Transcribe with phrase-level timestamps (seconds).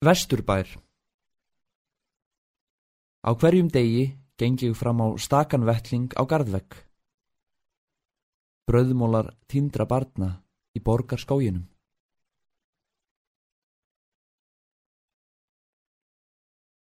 [0.00, 0.64] Vesturbær
[3.20, 4.04] Á hverjum degi
[4.40, 6.72] gengi ég fram á stakan vettling á gardvegg.
[8.64, 10.30] Bröðmólar tindra barna
[10.72, 11.68] í borgar skóginum.